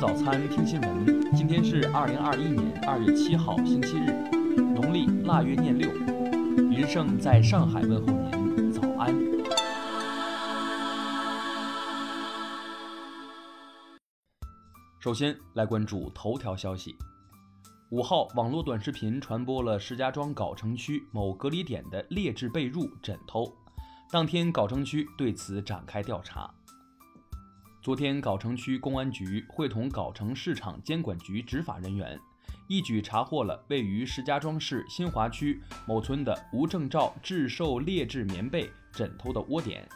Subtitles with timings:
[0.00, 1.30] 早餐，听新闻。
[1.36, 4.10] 今天是二零二一年二月七号，星期日，
[4.56, 5.92] 农历腊月廿六。
[6.70, 9.14] 云盛在上海问候您，早安。
[15.00, 16.96] 首先来关注头条消息。
[17.90, 23.54] 五号，网络短视频传播了石家庄藁城区某隔离点的劣质被褥、枕头。
[24.10, 26.50] 当天，藁城区对此展开调查。
[27.82, 32.20] 昨天，藁城区公安局会同藁城市场监管局执法人员，
[32.68, 39.88] 一举查获了位于石家庄市新华区某村的无证照制售劣质棉被、枕头的窝点。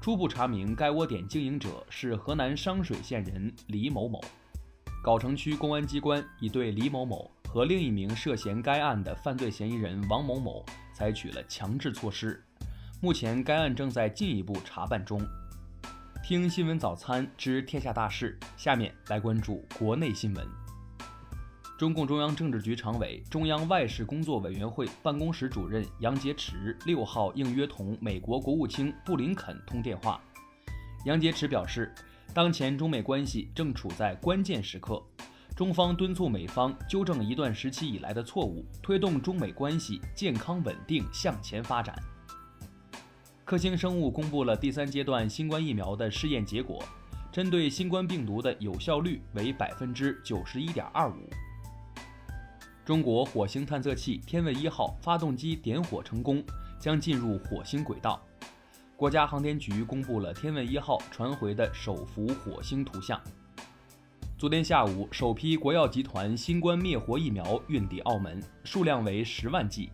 [0.00, 4.22] 初步查明，该窝点经营者是河南商水县人李某某。
[5.04, 10.64] 藁城区公安机关已对李某某和另一名涉嫌该案的犯罪嫌疑人王某某
[10.94, 12.42] 采取了强制措施。
[13.02, 15.20] 目前，该案正在进一步查办中。
[16.28, 20.46] 听新闻早餐知天下大事，下面来关注国内新闻。
[21.78, 30.20] 中共中央政治局常委、中央外事工作委员会办公室主任杨洁篪六号应约同美国国务卿布林肯通电话。
[31.06, 31.94] 杨洁篪表示，
[32.34, 35.02] 当前中美关系正处在关键时刻，
[35.56, 41.98] 中方敦促美方纠正一段时期以来的错误，推动中美关系健康稳定向前发展。
[43.48, 46.84] 科兴生物公布了第三阶段新冠疫苗的试验结果，
[47.32, 51.14] 针对新冠病毒的有效率为百分之九十一点二五。
[52.84, 56.44] 中国火星探测器天问一号发动机点火成功，
[56.78, 58.22] 将进入火星轨道。
[58.94, 63.18] 国家航天局公布了天问一号传回的首幅火星图像。
[64.36, 69.88] 昨天下午，首批国药集团新冠灭活疫苗运抵澳门，数量为十万剂。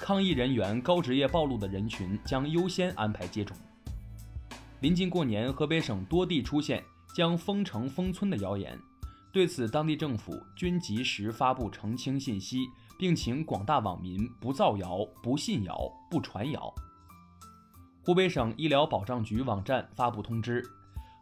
[0.00, 3.54] 抗疫人员、高职业暴露的人群将优先安排接种。
[4.80, 6.82] 临近过年，河北省多地出现
[7.14, 8.78] 将封城封村的谣言，
[9.30, 12.66] 对此，当地政府均及时发布澄清信息，
[12.98, 15.78] 并请广大网民不造谣、不信谣、
[16.10, 16.74] 不传谣。
[18.02, 20.66] 湖北省医疗保障局网站发布通知，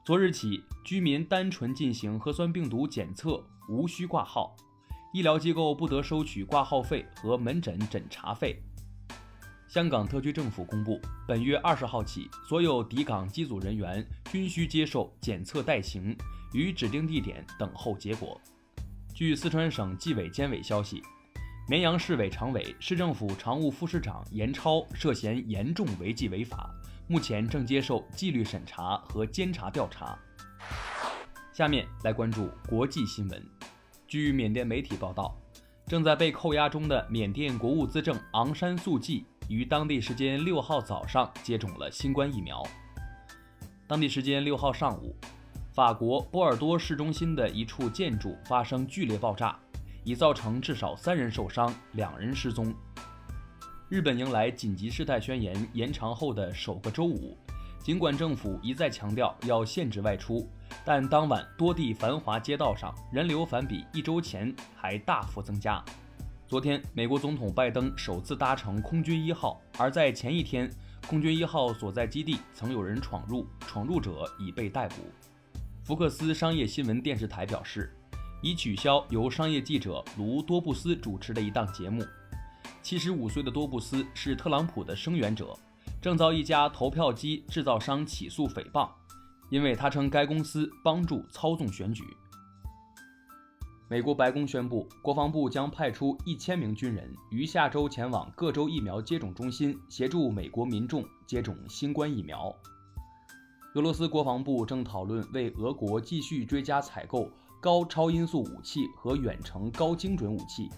[0.06, 4.54] 昨日起，居民单纯进行核酸病毒检测无需挂号，
[5.12, 8.62] 医疗机构不得收取挂号费和门诊诊查费。
[9.66, 16.16] 香港特区政府公布，本月二十号起，所有抵港机组人员均需接受检测代行，
[16.52, 18.40] 于指定地点等候结果。
[19.14, 21.02] 据四川省纪委监委消息，
[21.68, 26.70] 绵阳市委常委、市政府常务副市长严超涉嫌严重违纪违法，
[27.06, 30.18] 目前正接受纪律审查和监察调查。
[31.52, 33.57] 下面来关注国际新闻。
[34.08, 35.36] 据缅甸媒体报道，
[35.86, 39.26] 正在被扣押中的缅甸国务资政昂山素季。
[39.50, 42.62] 于当地时间六号早上接种了新冠疫苗。
[43.86, 45.14] 当地时间六号上午，
[45.74, 49.58] 法国波尔多市中心的一处建筑发生剧烈爆炸，
[50.04, 52.74] 已造成至少三人受伤，两人失踪。
[53.90, 57.36] 日本迎来紧急事态宣言延长后的首个周五，
[57.82, 60.46] 尽管政府一再强调要限制外出，
[60.84, 65.82] 但当晚多地繁华街道上人流反比一周前还大幅增加。
[66.46, 70.70] 昨天，美国总统拜登首次搭乘空军一号，而在前一天，
[71.06, 74.96] 空军一号所在基地曾有人闯入，闯入者已被逮捕。
[75.82, 77.94] 福克斯商业新闻电视台表示，
[78.42, 82.04] 已取消由商业记者卢多布斯主持的一档节目。
[82.82, 85.54] 七十五岁的多布斯是特朗普的声援者，
[86.00, 88.88] 正遭一家投票机制造商起诉诽谤，
[89.50, 92.04] 因为他称该公司帮助操纵选举。
[93.88, 102.54] 美国白宫宣布，国防部将派出一千名军人于下周前往各州疫苗接种中心，协助美国民众接种新冠疫苗。
[103.74, 107.30] 俄罗斯国防部正讨论为俄国继续追加采购
[107.60, 110.70] 高超音速武器和远程高精准武器。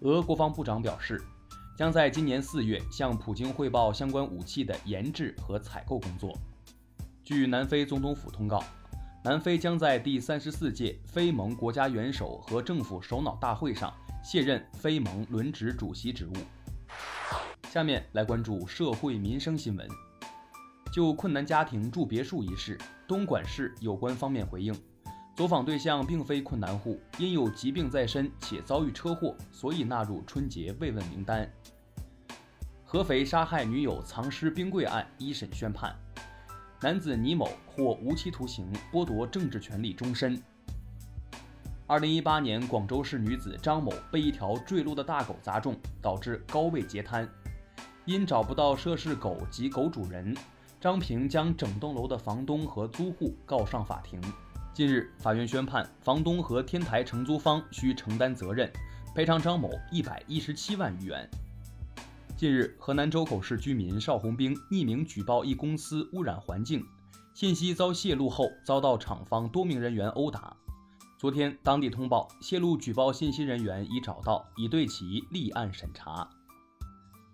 [0.00, 1.22] 俄国防部长表示，
[1.76, 6.36] 将在今年四月向普京汇报相关武器的研制和采购工作。
[7.24, 8.62] 据南非总统府通告。
[9.24, 16.32] 南非将在第三十四届非盟国家元首和政府首脑大会上卸任非盟轮值主席职务。
[17.70, 19.88] 下面来关注社会民生新闻。
[20.92, 22.76] 就困难家庭住别墅一事，
[23.06, 24.74] 东莞市有关方面回应，
[25.34, 31.50] 走访对象并非困难户，因有疾病在身且遭遇车祸，所以纳入春节慰问名单。
[32.84, 35.96] 合肥杀害女友藏尸冰柜案一审宣判。
[36.82, 40.40] 男子倪某获无期徒刑，剥夺政治权利终身。
[41.86, 47.26] 二零一八年，广州市女子张某被一条坠落的大狗砸中，导致高位截瘫。
[48.04, 50.36] 因找不到涉事狗及狗主人，
[50.78, 54.20] 张平将整栋楼的房东和租户告上法庭。
[54.74, 58.72] 近日，法院宣判，房东和天台承租方需承担责任，
[59.14, 61.28] 赔偿张某一百一十七万余元。
[62.38, 66.82] 近日，河南周口市居民邵红兵匿名举报一公司污染环境，
[67.34, 70.56] 信息遭泄露后，遭到厂方多名人员殴打。
[71.18, 76.26] 昨天，当地通报泄露举报信息人员已找到，已对其立案审查。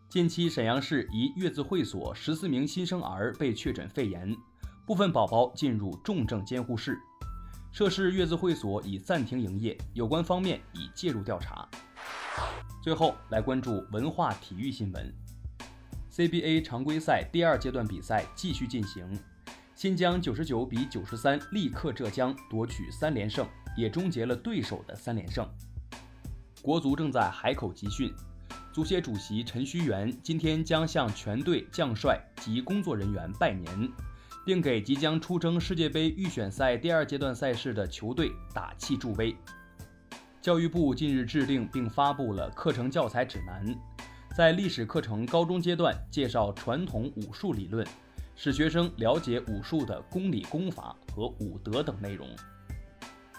[0.08, 4.37] 近期，沈阳市一月子会所十四名新生儿被确诊肺炎，
[4.84, 6.99] 部分宝宝进入重症监护室，
[7.70, 11.69] 涉事月子会所已暂停营业，有关方面已介入调查。
[12.82, 15.15] 最后来关注文化体育新闻。
[16.11, 19.06] CBA 常规赛第二阶段比赛继续进行，
[19.76, 25.49] 新疆九十九比九十三力克浙江，夺取三连胜，也终结了对手的三连胜。
[26.61, 28.12] 国足正在海口集训，
[28.73, 33.88] 足协主席陈戌源今天将向全队将帅及工作人员拜年，
[34.49, 39.37] 并给即将出征世界杯预选赛第二阶段赛事的球队打气助威。
[40.41, 43.79] 教育部近日制定并发布了课程教材指南，
[44.35, 47.87] 在历史课程高中阶段介绍传统武术理论，
[48.35, 52.27] 使学生了解武术的公理、功法和武德等内容。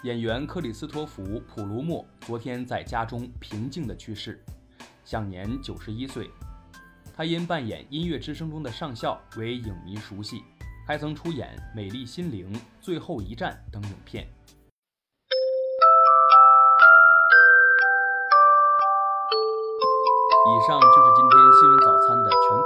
[0.04, 4.40] 演员克里斯托弗·普鲁默昨天在家中平静地去世，
[5.04, 6.30] 享年九十一岁。
[7.12, 10.44] 他因扮演《音乐之声》中的上校为影迷熟悉，
[10.90, 14.26] 还曾出演《美丽心灵》《最后一战》等影片。
[20.50, 22.59] 以上就是今天新闻早餐的全